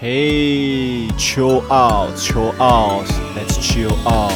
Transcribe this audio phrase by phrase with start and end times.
[0.00, 4.30] Hey, chill out, chill out, let's chill out.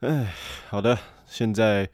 [0.00, 0.34] 哎，
[0.68, 0.98] 好的，
[1.28, 1.88] 现在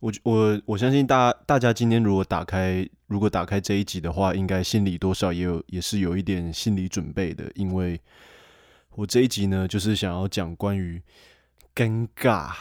[0.00, 7.98] 我我我相信大大家今天如果打开如果打开这一集的话，应该心里多少也有也是有一点心理准备的，因为
[8.96, 11.02] 我这一集呢，就是想要讲关于
[11.74, 12.54] 尴尬、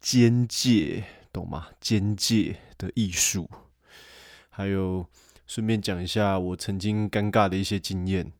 [0.00, 1.68] 边界，懂吗？
[1.78, 3.48] 边界的艺术，
[4.50, 5.06] 还有
[5.46, 8.32] 顺便讲一下我曾经尴尬的一些经验。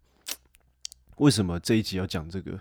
[1.19, 2.59] 为什么这一集要讲这个？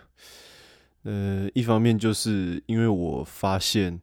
[1.02, 3.99] 呃，一方面就是因为我发现，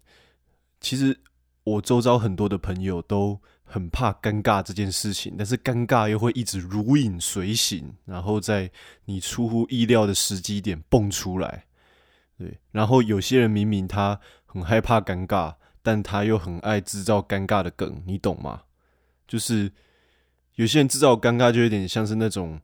[0.80, 1.16] 其实
[1.62, 3.40] 我周遭很多的朋友都
[3.72, 8.70] 很怕尴尬这件事情，但是尴尬又会一直如影随形，然后在
[9.06, 11.64] 你出乎意料的时机点蹦出来。
[12.36, 18.64] 对，然后有些人明明他很害怕尴尬，但他又很爱制造尴尬的梗，你懂吗？
[19.26, 19.73] 就是
[20.57, 22.60] 有些人制造尴尬，就有点像是那种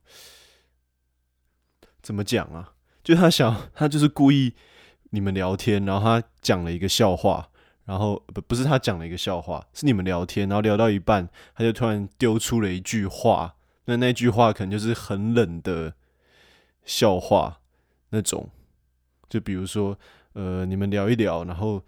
[2.03, 2.75] 怎么讲啊？
[3.03, 4.53] 就他想，他就是故意
[5.09, 7.49] 你们聊天，然后他讲了一个笑话，
[7.89, 15.95] 然后不不是他讲了一个笑话，是你们聊天，然后聊到一半，他就突然丢出了一句话，那那句话可能就是很冷的
[16.85, 17.61] 笑话
[18.11, 18.51] 那种，
[19.31, 19.99] 就比如说，
[20.35, 21.83] 呃，你们聊一聊，然后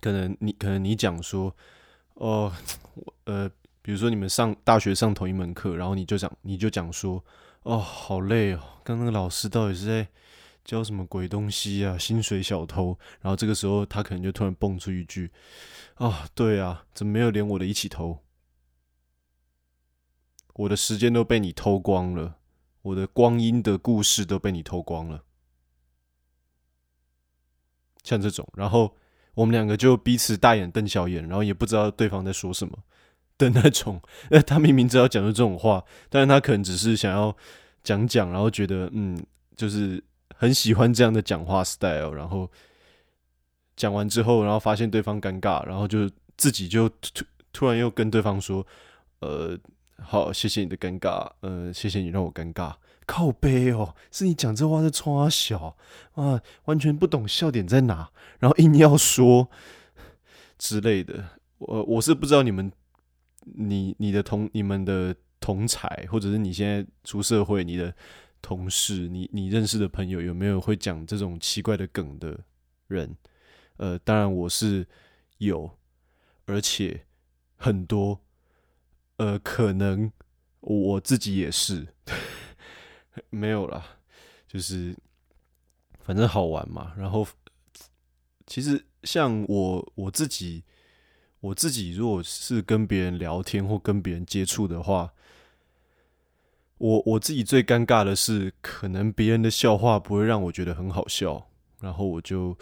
[0.00, 1.54] 可能你可能你讲说，
[2.14, 2.50] 哦，
[3.24, 3.48] 呃，
[3.82, 7.22] 比如说你们上大学上同一门课，然后你就讲你就讲说。
[7.64, 8.60] 哦，好累哦！
[8.82, 10.08] 刚那个老师到底是在
[10.68, 11.96] 教什么鬼东西啊？
[11.96, 12.96] 薪水小偷。
[13.22, 15.32] 然后这个时候，他可能就突然蹦出一句
[15.96, 18.18] ：“啊，对啊，怎么没有连我的一起偷？
[20.52, 22.36] 我的时间都被你偷光了，
[22.82, 25.24] 我的光阴的故事都被你偷光了。”
[28.04, 28.94] 像这种，然后
[29.32, 32.78] 我们两个就彼此大眼瞪小眼，然后也不知道对方在说什么。
[33.38, 33.98] 的那种，
[34.30, 37.34] 呃，他明明知道讲出这种话，但是他可能只是想要
[37.82, 39.18] 讲讲，然后觉得嗯，
[39.56, 40.02] 就是
[40.34, 42.50] 很喜欢这样的讲话 style，然后
[43.76, 48.66] 讲完之后，然后发现对方尴尬，然后就自己就突突然又跟对方说，
[49.20, 49.58] 呃，
[49.98, 52.74] 好，谢谢你的尴尬，呃，谢谢你让我尴尬，
[53.06, 55.76] 靠背哦，是你讲这话在冲小
[56.14, 59.48] 啊，完全不懂笑点在哪，然后硬要说
[60.56, 61.24] 之类的，
[61.58, 62.72] 我我是不知道你们。
[63.54, 67.94] 你你的同你们的同才，或者是你现在出社会，你的
[68.40, 72.40] 同事，你你认识的朋友，有没有会讲这种奇怪的梗的
[72.86, 73.16] 人？
[73.76, 74.86] 呃，当然我是
[75.38, 75.78] 有，
[76.46, 77.06] 而且
[77.56, 78.20] 很多，
[79.16, 80.10] 呃，可能
[80.60, 81.86] 我自己也是
[83.30, 83.84] 没有啦，
[84.46, 84.96] 就是
[86.00, 86.94] 反正好玩嘛。
[86.96, 87.26] 然后
[88.46, 90.64] 其实像我我自己。
[91.40, 95.14] 我自己如果是跟别人聊天或跟别人接触的话，
[96.78, 101.48] 我我自己最尴尬的是，可能别人的笑话不会让我觉得很好笑，
[101.80, 102.56] 然后我就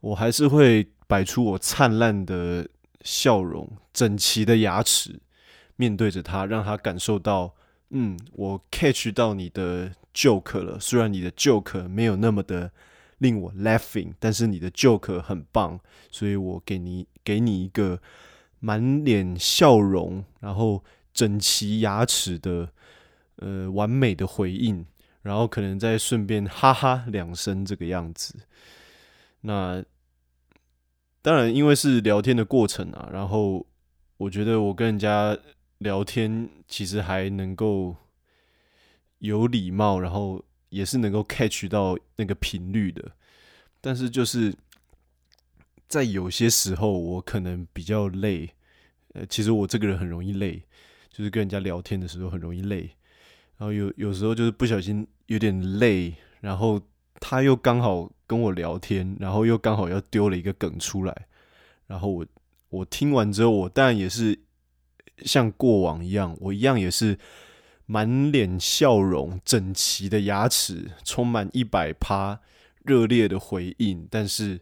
[0.00, 2.68] 我还是会摆出我灿烂的
[3.02, 5.20] 笑容、整齐的牙齿，
[5.76, 7.54] 面对着他，让他感受到，
[7.90, 12.72] 嗯，我 catch 到你的 joke 了，虽然你的 joke 没有那么的。
[13.20, 15.78] 令我 laughing，但是你的 joke 很棒，
[16.10, 18.00] 所以我给你给你一个
[18.60, 20.82] 满脸笑容，然后
[21.12, 22.72] 整齐牙齿的
[23.40, 24.86] 呃完美的回应，
[25.20, 28.34] 然后可能再顺便哈哈两声这个样子。
[29.42, 29.84] 那
[31.20, 33.66] 当然，因为是聊天的过程啊，然后
[34.16, 35.36] 我觉得我跟人家
[35.78, 37.94] 聊天其实还能够
[39.18, 40.42] 有礼貌，然后。
[40.70, 43.10] 也是能够 catch 到那个频率的，
[43.80, 44.54] 但是就是
[45.88, 48.48] 在有些时候，我可能比较累。
[49.14, 50.62] 呃，其实我这个人很容易累，
[51.10, 52.88] 就是跟人家聊天的时候很容易累。
[53.60, 56.80] 然后有有时候就是不小心有点累，然后
[57.20, 61.26] 他又刚好跟我聊天，然后又刚好要丢了一个梗出来，
[61.86, 62.26] 然后我
[62.70, 64.38] 我听完之后，我当然也是
[65.18, 67.18] 像过往一样，我一样也是。
[67.92, 72.38] 满脸笑容，整齐的牙齿，充满一百趴
[72.84, 74.60] 热烈的回应，但是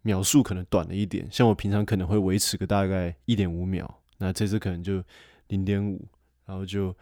[0.00, 1.28] 秒数可能短了一点。
[1.30, 5.00] 像我平常可能会维持个大概一点五秒，那这次可能就
[5.46, 6.04] 零点五，
[6.44, 6.92] 然后就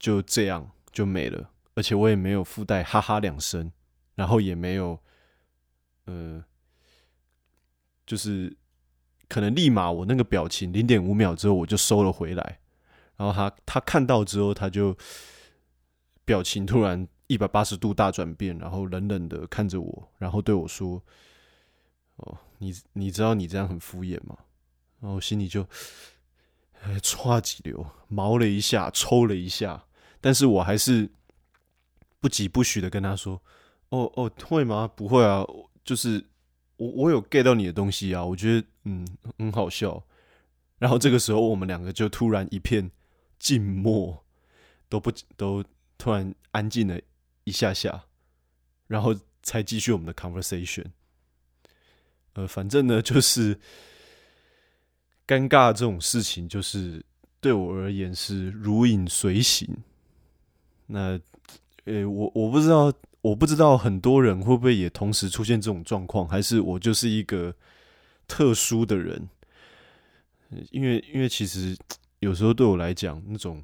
[0.00, 1.50] 就这样就没了。
[1.74, 3.70] 而且我也没有附带哈哈两声，
[4.16, 4.98] 然后也没有
[6.06, 6.44] 呃，
[8.04, 8.56] 就是
[9.28, 12.58] 可能立马我那个表情零点五秒之后我就收了回来。
[13.16, 14.96] 然后他他看到之后，他就
[16.24, 21.02] 表情突然一百八十度大转变，然后冷冷的看着我，然后对我说
[22.16, 24.36] ：“哦，你你知道你这样很敷衍吗？”
[25.00, 25.66] 然后心里就
[26.82, 29.84] 哎唰几流，毛了一下，抽了一下，
[30.20, 31.10] 但是我还是
[32.20, 33.42] 不疾不徐的跟他说
[33.90, 34.86] ：“哦哦，会吗？
[34.94, 35.44] 不会啊，
[35.84, 36.26] 就是
[36.76, 39.06] 我我有 get 到你的东西啊，我觉得嗯
[39.38, 40.04] 很好笑。”
[40.78, 42.90] 然后这个时候，我们两个就突然一片
[43.38, 44.24] 静默，
[44.88, 45.64] 都不都
[45.98, 46.98] 突然安静了
[47.44, 48.04] 一下下，
[48.86, 50.86] 然后才继续我们的 conversation。
[52.32, 53.58] 呃，反正呢，就是
[55.26, 57.04] 尴尬这种事情，就是
[57.40, 59.68] 对我而言是如影随形。
[60.90, 61.18] 那，
[61.84, 67.54] 呃，我我不知道，我不知道很多人会不会也同时出现这种状况，还是我就是一个
[68.26, 69.28] 特殊的人。
[70.70, 71.76] 因为，因为其实
[72.18, 73.62] 有时候对我来讲，那种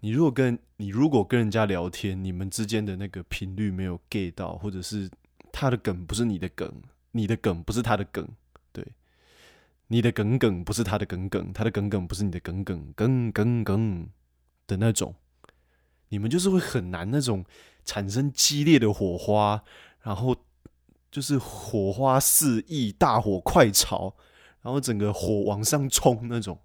[0.00, 5.08] 你如果跟你如果跟人家聊天，你们之间的那个频率没有 get 到，或者是
[5.52, 6.82] 他的梗不是你的梗，
[7.12, 8.26] 你的梗不是他的梗，
[8.72, 8.84] 对，
[9.86, 14.08] 你的梗梗不是他的梗梗，他的梗梗不是你的梗梗，梗梗梗
[14.66, 15.14] 的那种，
[16.14, 17.44] 你们就是会很难那种
[17.84, 19.64] 产生激烈的火花，
[20.02, 20.36] 然后
[21.10, 24.14] 就是火花四溢，大火快炒。
[24.62, 26.56] 然后整个火往上冲那种，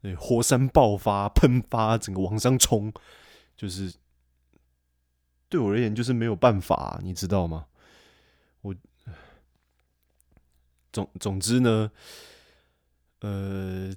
[0.00, 2.90] 对，火山爆发、喷发，整个往上冲，
[3.54, 3.92] 就是
[5.50, 7.66] 对我而言就是没有办法，你知道吗？
[8.62, 8.74] 我
[10.90, 11.92] 总总之呢，
[13.20, 13.92] 呃，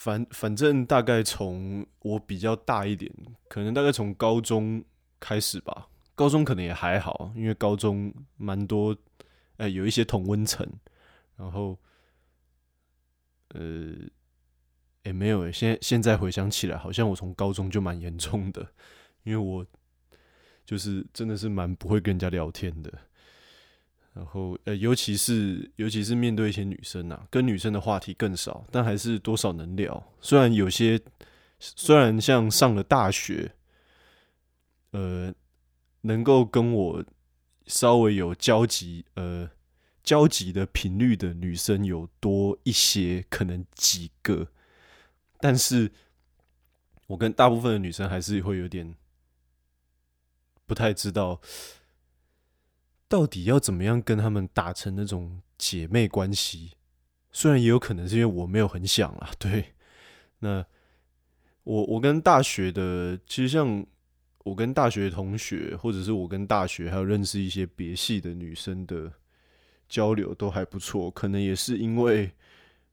[0.00, 3.12] 反反正大概从我比较大一点，
[3.50, 4.82] 可能大概从高中
[5.20, 8.96] 开始吧，高中可能也还好，因为高中蛮多，
[9.58, 10.66] 呃，有一些同温层，
[11.36, 11.78] 然后。
[13.52, 13.92] 呃，
[15.02, 15.50] 也没有诶。
[15.50, 18.64] 现现在回想起来，好像我从高中就蛮严重的，
[19.24, 19.66] 因为我
[20.64, 22.96] 就是真的是蛮不会跟人家聊天的。
[24.20, 30.12] 然后呃，尤其是尤其是面对一些女生啊，跟女生的话题更少，但还是多少能聊。
[30.20, 31.00] 虽然有些，
[31.58, 33.54] 虽然像上了大学，
[34.90, 35.32] 呃，
[36.02, 37.04] 能够跟我
[37.66, 39.48] 稍微有交集，呃。
[40.02, 44.48] 交集的频率的女生有多一些，可能几个，
[45.38, 45.92] 但是
[47.06, 48.96] 我跟大部分的女生还是会有点
[50.66, 51.42] 不太知道，
[53.10, 56.70] 到底要怎么样跟他们打成那种姐妹关系。
[57.30, 59.74] 虽然也有可能是因为我没有很想啊， 对。
[60.38, 60.64] 那
[61.64, 63.84] 我我跟大学的，其实像
[64.44, 69.12] 我跟大学同学，或者是我跟大学还有认识一些别系的女生的。
[69.90, 72.30] 交流都还不错，可能也是因为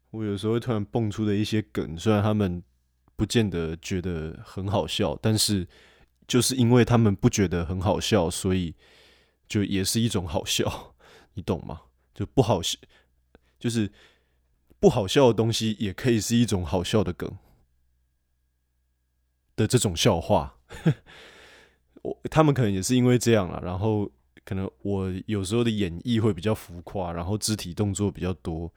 [0.09, 2.59] 我有时候会突然蹦出的一些梗，虽然他们
[3.15, 5.67] 不见得觉得很好笑，但是
[6.27, 8.73] 就是因为他们不觉得很好笑，所以
[9.47, 10.95] 就也是一种好笑，
[11.35, 11.81] 你懂吗？
[12.13, 12.77] 就不好笑，
[13.59, 13.91] 就是
[14.79, 17.37] 不好笑的东西也可以是一种好笑的梗
[19.55, 20.59] 的这种笑话。
[22.03, 24.11] 我他们可能也是因为这样了，然后。
[24.47, 28.71] 可能我有时候的演绎会比较浮夸，然后肢体动作比较多，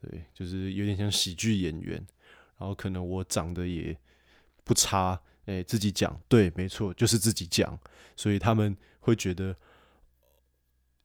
[0.00, 1.96] 对，就是有点像喜剧演员。
[2.56, 3.98] 然后可能我长得也
[4.62, 7.76] 不差，哎，自己讲，对，没错，就是自己讲，
[8.14, 9.56] 所以他们会觉得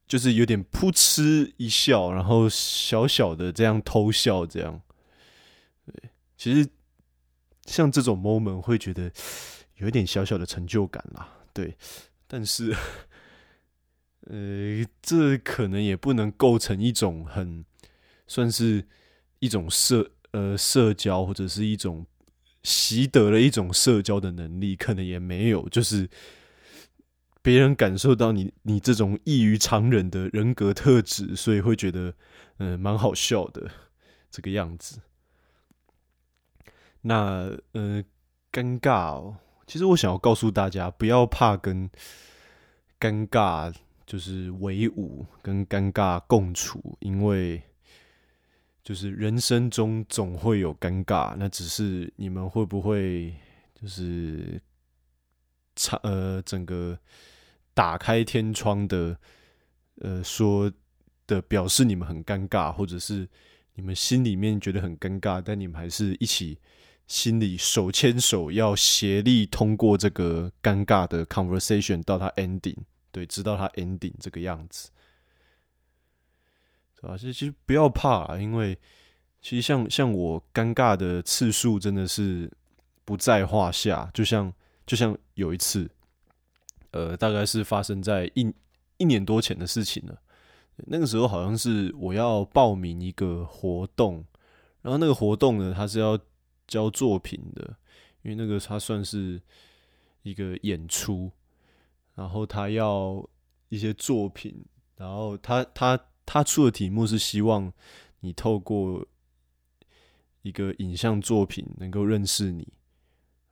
[0.08, 4.82] 就是有点噗嗤一笑，然后小小的这样偷笑，这样。
[5.86, 6.70] 对，其实
[7.66, 9.12] 像这种 moment 会觉得
[9.78, 11.76] 有一点小小的成就感啦，对，
[12.28, 12.76] 但是。
[14.28, 17.66] 呃，这可能也不能构成一种很
[18.26, 18.88] 算是
[19.40, 22.06] 一种社呃社交，或者是一种
[22.64, 25.68] 习得了一种社交的能力，可能也没有。
[25.68, 26.10] 就是
[27.44, 32.16] 别人感受到你你这种异于常人的人格特质，所以会觉得
[32.58, 33.70] 嗯蛮好笑的
[34.32, 35.00] 这个样子。
[37.02, 38.04] 那呃
[38.52, 41.88] 尴尬哦，其实我想要告诉大家，不要怕跟
[43.00, 43.72] 尴尬。
[44.06, 47.64] 就是为伍跟尴尬共处，因为
[48.84, 53.34] 就是人生中总会有尴尬，那只是你们会不会
[53.74, 54.62] 就是
[55.74, 57.00] 长呃整个
[57.74, 59.18] 打开天窗的
[60.02, 60.72] 呃说
[61.28, 63.28] 的表示你们很尴尬，或者是
[63.76, 66.60] 你们心里面觉得很尴尬，但你们还是一起
[67.08, 72.78] 心里手牵手要协力通过这个尴尬的 conversation 到它 ending。
[73.12, 74.90] 对，知道他 ending 这个样子，
[76.96, 77.16] 是吧？
[77.16, 78.76] 其实其实不要怕，因为
[79.40, 82.52] 其实像像我尴尬的次数真的是
[83.06, 84.10] 不在话下。
[84.16, 84.52] 就像
[84.88, 85.88] 就像有一次，
[86.94, 88.54] 呃，大概是发生在一
[88.98, 90.22] 一年多前的事情了。
[90.76, 94.24] 那个时候好像是我要报名一个活动，
[94.82, 96.18] 然后那个活动呢，它是要
[96.68, 97.76] 交作品的，
[98.22, 99.42] 因为那个它算是
[100.22, 101.32] 一个演出，
[102.16, 103.28] 然后他要
[103.70, 104.64] 一些作品，
[104.96, 107.72] 然后他他他出的题目是希望
[108.20, 109.06] 你透过
[110.44, 112.68] 一个影像作品能够认识你，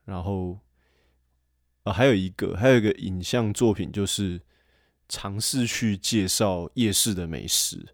[0.05, 0.59] 然后
[1.83, 4.41] 啊还有一个还有一个影像作品就是。
[5.13, 7.85] 尝试去介绍夜市的美食，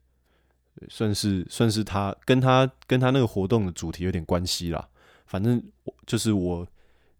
[0.87, 4.87] 算是算是他跟他跟他那个活动的主题有点关系啦。
[5.25, 5.59] 反正
[6.05, 6.67] 就是我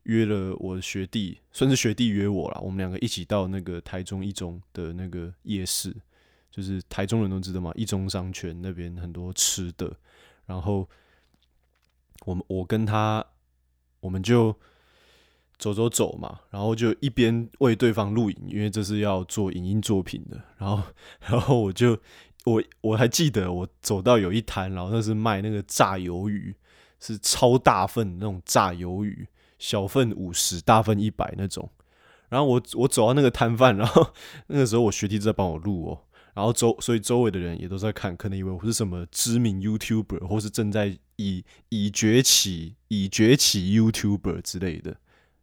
[0.03, 5.91] 约了我的学弟，算是学弟约我啦，我们两个一起到那个台中一中的那个夜市，
[6.51, 9.91] 就是台中人都知道嘛，一中商圈那边很多吃的。
[10.45, 10.87] 然后
[12.23, 13.25] 我们我跟他，
[13.99, 14.55] 我们就。
[15.59, 20.39] 走走走嘛，然后就一边为对方录影，因为这是要做影音作品的。
[20.57, 20.83] 然后，
[21.27, 21.97] 然后我就
[22.45, 26.55] 我我还记得，我走到有一摊，然后那是卖那个炸鱿鱼，
[26.99, 31.69] 是超大份那种炸鱿鱼，小份五十，大份一百那种。
[32.29, 34.13] 然后我我走到那个摊贩，然后
[34.47, 36.01] 那个时候我学弟在帮我录哦，
[36.35, 44.97] 然后周所以周围的人也都在看，可能以为我是什么知名 YouTuber，或是正在以以崛起以崛起 YouTuber 之类的。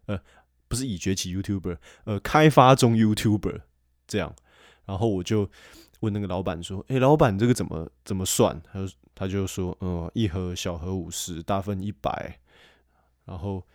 [0.07, 0.21] 呃，
[0.69, 3.63] 不是已崛起 YouTuber，呃，开发中 YouTuber
[4.07, 4.35] 这样，
[4.87, 5.51] 然后我就
[6.01, 12.39] 问那个老板说：“哎，老板，这个怎么怎么算？”他他就说：“嗯，一盒小盒五十，大份一百。”
[13.25, 13.67] 然后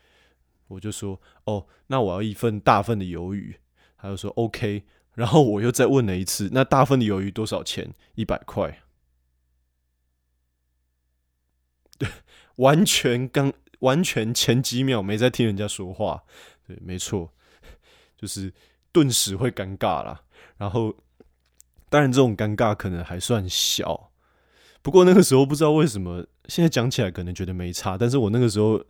[0.67, 3.59] 我就说：“哦，那我要一份大份的鱿鱼。”
[3.98, 4.83] 他就说：“OK。”
[5.15, 8.83] 然后我又再问了一次：“那大份的鱿鱼多少钱？”一百块。
[11.98, 12.07] 对，
[12.57, 13.51] 完全刚。
[13.79, 16.24] 完全前几秒没在听人家说话，
[16.67, 17.31] 对，没错，
[18.17, 18.53] 就是
[18.91, 20.21] 顿时会尴尬啦。
[20.57, 20.95] 然后，
[21.89, 24.12] 当然这种尴尬可能还算小，
[24.81, 27.98] 不过那个时候不知道为什么，现在讲起来可能觉得没差。
[27.98, 28.83] 但是我那个时候，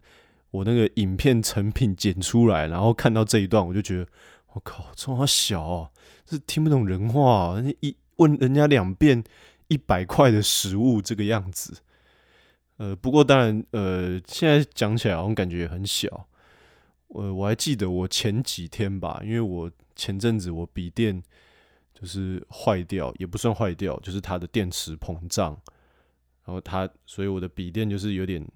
[0.52, 4.08] 我那个影片成品剪出来，然后看到这一段，我就觉得，
[4.54, 5.92] 我靠，这么小，
[6.28, 9.24] 是听不懂人话，一问人家两遍
[9.68, 11.78] 一百块的食物这个样子。
[12.80, 16.28] 呃，不过当然，呃，现在讲起来好像感觉很小。
[17.10, 21.22] 呃，我还记得我前几天吧，因为我前阵子我笔电
[21.94, 25.60] 就是坏掉，也不算坏掉，就是它的电池膨胀，
[26.46, 28.48] 然后它，所以我的笔电就是有点，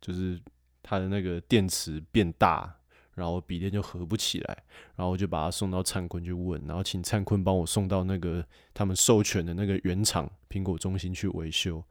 [0.00, 0.40] 就是
[0.82, 2.74] 它的那个电池变大，
[3.14, 4.64] 然后笔电就合不起来，
[4.96, 11.84] 然后我就把它送到灿坤去问，然后请灿坤帮我送到那个他们授权的那个原厂苹果中心去维修。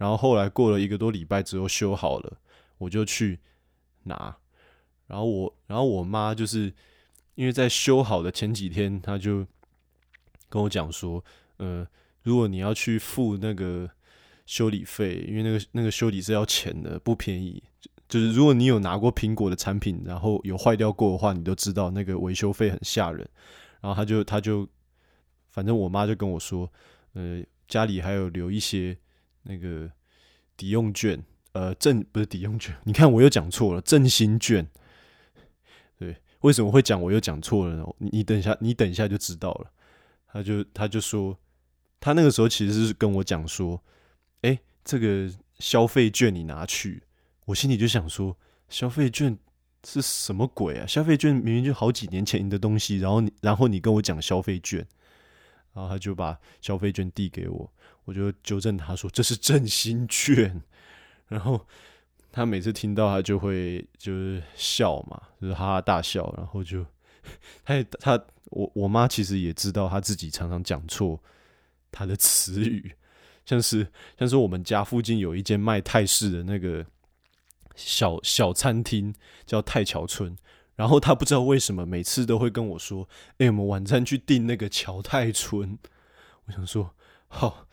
[0.00, 2.38] 然后后来过了一个多礼拜之后修好了，
[2.78, 3.38] 我就去
[4.04, 4.34] 拿。
[5.06, 6.72] 然后我，然后我妈就是
[7.34, 9.46] 因为在修好的前几天，她就
[10.48, 11.22] 跟我讲说，
[11.58, 11.86] 呃，
[12.22, 13.90] 如果你要去付那个
[14.46, 17.62] 修理费，因为那个那个修理是要钱的，不便宜。
[18.08, 23.28] 就是如果你有拿过苹果的产品，然后有坏掉过的话，你都知道那个维修费很吓人。
[23.82, 24.66] 然后他就他就，
[25.50, 26.72] 反正我妈就跟我说，
[27.12, 28.96] 呃，家里还有留一些。
[29.42, 29.90] 那个
[30.56, 34.66] 抵用券，呃，正不是抵用券，你看我又讲错了，振兴券。
[35.98, 37.84] 对，为什么会讲我又讲错了呢？
[37.98, 39.70] 你等一下，你等一下就知道了。
[40.32, 41.36] 他就他就说，
[41.98, 43.82] 他那个时候其实是跟我讲说，
[44.42, 47.02] 哎，这个消费券你拿去，
[47.46, 48.36] 我心里就想说，
[48.68, 49.36] 消费券
[49.84, 50.86] 是什么鬼啊？
[50.86, 54.78] 消费券明明就好几年前的东西，然后你然后你跟我讲消费券，
[55.74, 57.72] 然后他就把消费券递给我。
[58.10, 60.60] 我就纠正他说这是振兴券，
[61.28, 61.64] 然后
[62.32, 66.84] 他每次听到他就会就是笑嘛，就是哈哈大笑，然后就
[67.64, 71.22] 他也他我我妈其实也知道他自己常常讲错
[71.92, 72.96] 他的词语，
[73.46, 73.86] 像是
[74.18, 76.84] 像是我们家附近有一间卖泰式的那个
[77.76, 79.14] 小小餐厅
[79.46, 80.36] 叫泰桥村，
[80.74, 85.78] 然后他不知道为什么每次都会跟我说，哎，我们晚餐去订那个乔泰村，
[86.46, 86.92] 我想说
[87.28, 87.68] 好。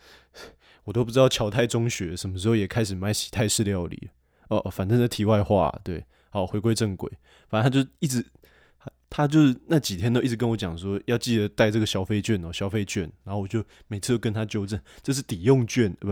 [0.88, 4.08] 我都不知道侨泰中学什么时候也开始卖喜泰式料理
[4.48, 4.58] 哦。
[4.70, 7.12] 反正是题外话，对，好，回归正轨。
[7.46, 8.24] 反正他就一直，
[8.78, 13.02] 他他就是那几天都一直跟我讲说，要记得带这个消费券哦，消费券。
[13.22, 16.10] 然后我就每次都跟他纠正，这是抵用券，不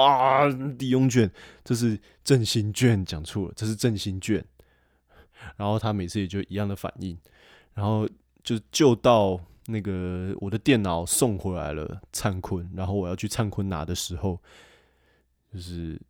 [0.00, 0.48] 啊，
[0.78, 1.28] 抵用券，
[1.64, 4.44] 这是振兴券，讲错了，这是振兴券。
[5.56, 7.18] 然后他每次也就一样的反应，
[7.74, 8.08] 然后
[8.44, 9.40] 就就到。
[9.66, 14.40] 那个我的电脑送回来了，灿坤，然后我要去灿坤拿的时候，
[15.52, 16.00] 就是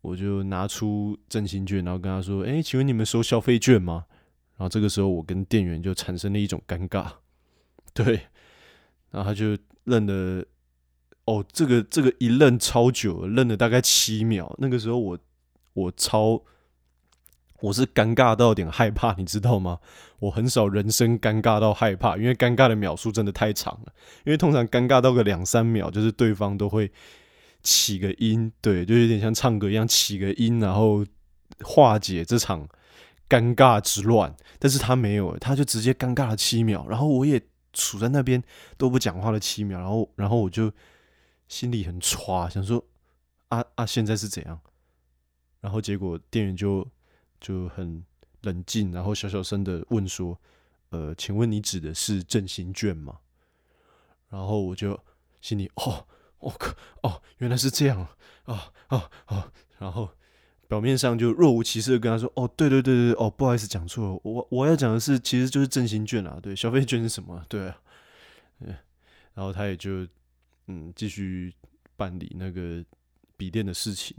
[0.00, 4.06] 我就拿出振兴券，然后跟他说：“哎，请问你们收消费券吗？”
[4.56, 7.10] 然后这个时候我跟店员就产生了一种尴尬，
[7.92, 8.28] 对，
[9.10, 10.44] 然后他就愣了，
[11.24, 14.54] 哦，这个这个一愣超久，愣了大概七秒。
[14.58, 15.18] 那个时候我
[15.72, 16.42] 我超
[17.60, 19.78] 我是尴尬到有点害怕， 你知道吗？
[20.18, 23.92] 我很少人生尴尬到害怕，因为尴尬的秒数真的太长了。
[24.24, 26.90] 因为通常尴尬到个两三秒，就是对方都会
[27.62, 31.04] 起个音，对，就有点像唱歌一样起个音，然后
[31.62, 32.68] 化解这场
[33.28, 34.34] 尴尬之乱。
[34.58, 37.40] 但是他没有，他就直接尴尬了七秒，然后我也
[37.72, 38.42] 处在那边
[38.76, 40.70] 都不讲话了七秒，然后然后我就
[41.48, 42.84] 心里很歘，想说
[43.48, 44.60] 啊啊，现在是怎样？
[45.60, 46.86] 然后结果店员就。
[47.40, 48.04] 就很
[48.42, 50.38] 冷静，然后小小声的问说
[50.90, 53.18] ：“呃，请问你指的是振兴券吗？”
[54.28, 54.98] 然后我就
[55.40, 56.06] 心里哦，
[56.38, 58.00] 我靠，哦，原来是这样
[58.44, 59.52] 啊啊啊！
[59.78, 60.08] 然后
[60.68, 67.44] 表面上就若无其事的跟他说：“哦，对对对对，哦，不好意思，讲错了，我我要讲的是，其实就是振兴券啊，对，消费券是什么？
[67.48, 67.82] 对啊，
[68.60, 68.76] 嗯，
[69.34, 70.06] 然后他也就
[70.68, 71.54] 嗯继续
[71.96, 72.84] 办理那个
[73.36, 74.16] 笔电的事情，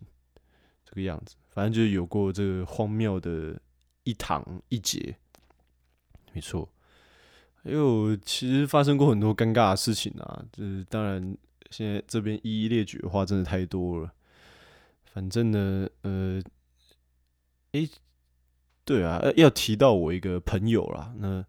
[0.83, 3.59] 这个样子。”反正就有过这个荒谬的
[4.03, 5.15] 一堂一节，
[6.33, 6.67] 没错。
[7.63, 11.37] 还有其实发生过很多尴尬的事情啊，就是当然
[11.69, 14.11] 现在这边一一列举的话，真的太多了。
[15.03, 16.41] 反正呢，呃，
[17.73, 17.87] 诶，
[18.83, 21.13] 对啊，要提到我一个朋友啦。
[21.17, 21.45] 那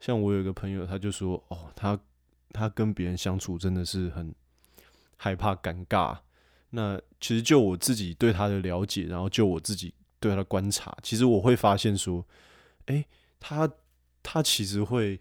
[0.00, 1.96] 像我有一个朋友，他就说，哦，他
[2.50, 4.34] 他跟别人相处真的是很
[5.16, 6.18] 害怕尴尬。
[6.76, 12.22] 那其实就我自己对他的了解，然后就我自己对他的观察，其实我会发现说，
[12.84, 13.02] 哎，
[13.40, 13.66] 他
[14.22, 15.18] 他其实会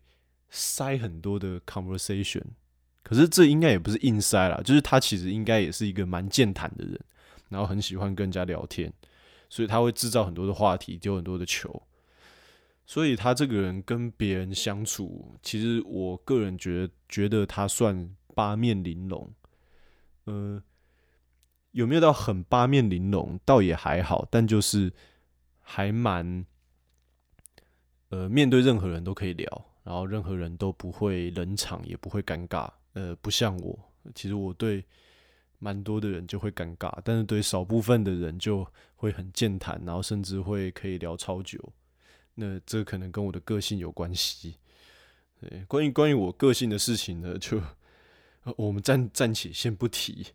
[0.49, 2.43] 塞很多的 conversation，
[3.03, 6.99] 可是这应该也不是硬塞啦，就是他其实应该也是一个蛮健谈的人，
[7.47, 8.91] 然后很喜欢跟人家聊天，
[9.49, 11.81] 所以他会制造很多的话题，丢很多的球，
[12.85, 19.31] 所以他这个人跟别人相处，其实我个人觉得觉得他算八面玲珑，
[20.25, 20.61] 呃。
[21.75, 23.37] 有没有到很八面玲珑？
[23.43, 24.93] 倒也还好，但就是
[25.59, 26.45] 还蛮，
[28.07, 32.69] 呃，面对任何人都可以聊，然后任何人都不会冷场，也不会尴尬。
[32.93, 33.77] 呃，不像我，
[34.15, 34.85] 其实我对
[35.59, 41.59] 蛮多的人就会尴尬，但是对少部分的人就会很健谈，然后甚至会可以聊超久。
[42.35, 44.55] 那这可能跟我的个性有关系。
[45.41, 47.61] 对，关于关于我个性的事情呢，就
[48.55, 50.27] 我们暂暂且先不提。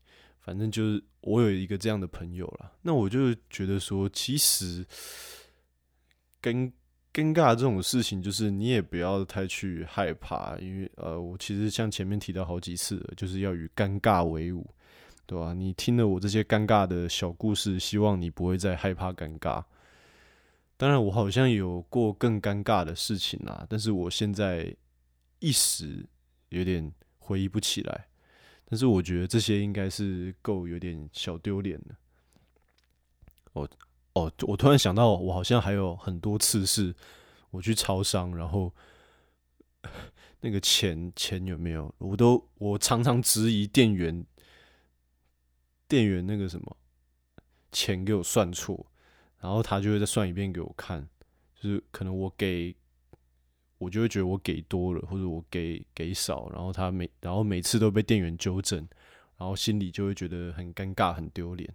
[0.51, 4.85] 反正就是我有一个这样的朋友了，那我就觉得说，其实
[6.43, 6.69] 尴
[7.13, 14.69] 尴尬这种事情，就是你也不要太去害怕，因为呃，我其实像前面提到好几次，就是要与尴尬为伍，
[15.25, 15.55] 对吧？
[15.55, 19.63] 你听了我这些尴尬的小故事，希望你不会再害怕尴尬。
[20.77, 24.75] 当然，我好像有过更尴尬的事情啊，但是我现在
[25.39, 26.05] 一时
[26.49, 28.10] 有点回忆不起来。
[28.71, 31.97] 但是我觉得这些应该是够有点小丢脸的。
[33.55, 33.69] 哦
[34.13, 36.95] 哦，我突然想到，我好像还有很多次是
[37.51, 38.73] 我去超商，然后
[40.41, 44.25] 那个钱钱有没有，我都我常常质疑店员，
[45.89, 46.77] 店员那个什么
[47.73, 48.87] 钱给我算错，
[49.41, 51.09] 然后他就会再算一遍给我看，
[51.61, 52.77] 就是可能我给。
[53.81, 58.79] 我就会觉得我给多了，或者我给给少，然后他每然后每次都被店员纠正，
[59.39, 61.75] 然后心里就会觉得很尴尬、很丢脸。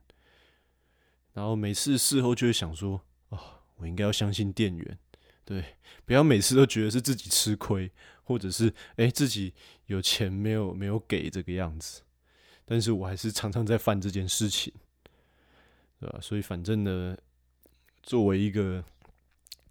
[1.34, 3.40] 然后每次事后就会想说：啊，
[3.78, 5.00] 我应该要相信店员，
[5.44, 7.92] 对，不要每次都觉得是自己吃亏，
[8.24, 9.56] 或者是哎自己
[9.88, 12.04] 有钱没有没有给这个样子。
[12.66, 14.72] 但是我还是常常在犯这件事情，
[16.00, 16.20] 对吧？
[16.22, 17.18] 所以反正呢，
[18.04, 18.86] 作为一个。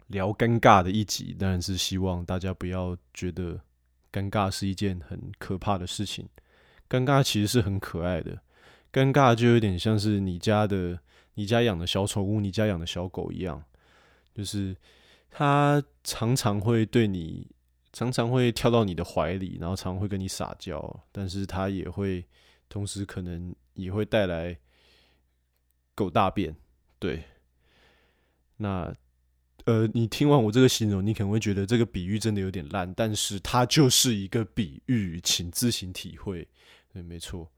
[0.09, 3.61] 聊尴尬的一集，当然是希望大家不要觉得
[4.13, 6.29] 尴尬是一件很可怕的事情。
[6.89, 8.43] 尴尬其实是很可爱的，
[8.93, 11.01] 尴尬就有点像是你家的、
[11.35, 13.65] 你家养的小宠物、你家养的小狗一样，
[14.35, 14.77] 就是
[15.31, 17.51] 它常常会对你，
[17.93, 22.25] 常常会跳到你的怀里，然后常常会跟你撒娇，但是它也会
[22.69, 24.57] 同时可能也会带来
[25.95, 26.55] 狗大便。
[26.99, 27.25] 对，
[28.59, 28.95] 那。
[29.67, 36.47] 呃，你听完我这个形容，你可能会觉得这个比喻真的有点烂，但是它就是一个比喻，请自行体会。
[36.93, 37.51] 对，没错。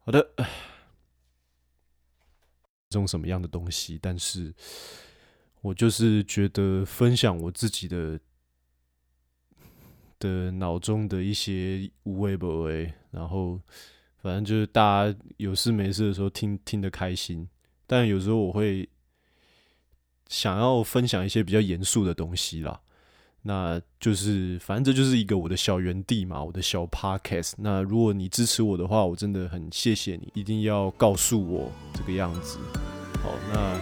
[0.00, 0.28] 好的，
[2.88, 3.96] 这种什么样的东西？
[4.02, 4.52] 但是
[5.60, 8.18] 我就是觉得分享我自己的
[10.18, 13.60] 的脑中的一些无为不为，然后
[14.20, 17.48] 反正就是大家有事没事的时候听听得开心，
[17.86, 18.88] 但有时候我会。
[20.28, 22.80] 想要分享一些比较严肃的东西啦。
[23.42, 27.52] 那就是反正这就是一个我的小园地嘛，我的小 podcast。
[27.58, 32.58] 那如果你支持我的话，我真的很谢谢你，一定要告诉我这个样子。
[33.22, 33.78] 好，那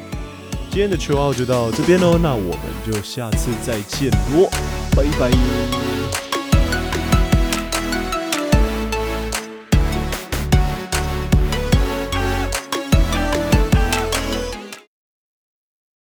[0.71, 4.49] 今天的球号就到这边喽，那我们就下次再见喽，
[4.95, 5.96] 拜拜。